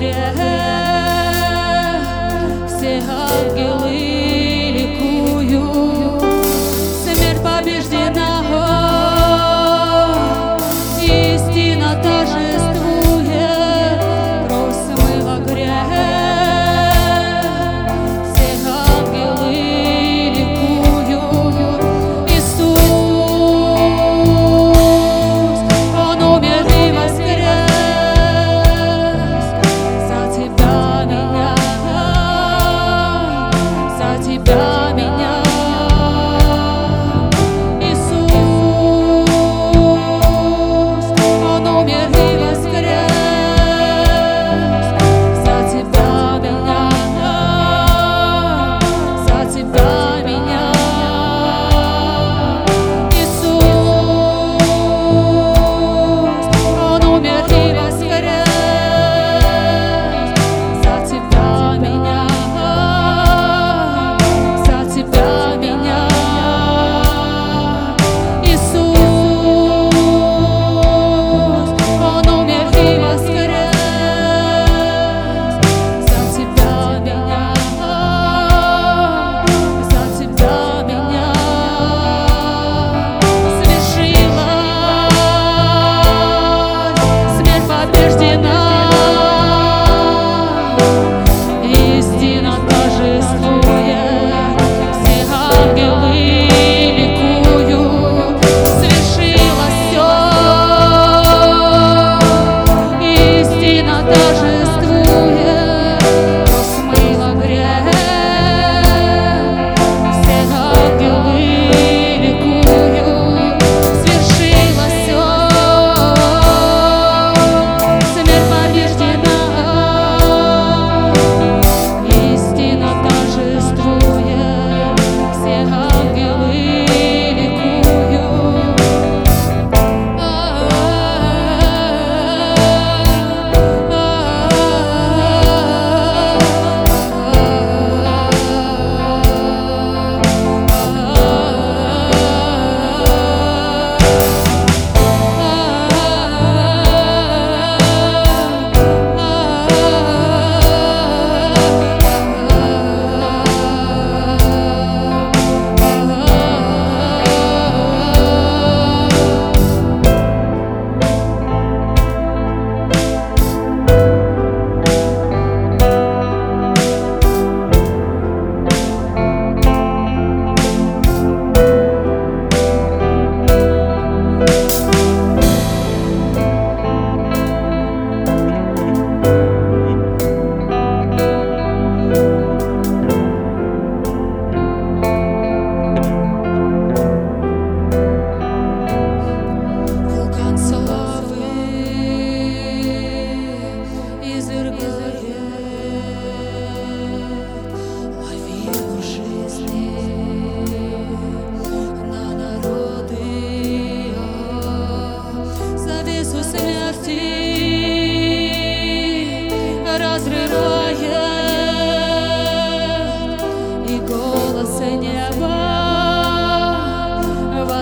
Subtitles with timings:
[0.00, 0.49] смыла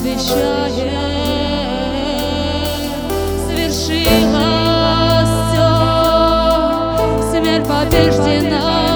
[0.00, 0.92] Возвещает,
[3.46, 4.08] свершилось
[5.50, 5.70] все,
[7.30, 8.89] смерть побеждена.